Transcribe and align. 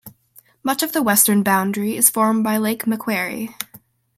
Much 0.63 0.81
of 0.81 0.93
the 0.93 1.03
western 1.03 1.43
boundary 1.43 1.95
is 1.95 2.09
formed 2.09 2.43
by 2.43 2.57
Lake 2.57 2.87
Macquarie. 2.87 3.55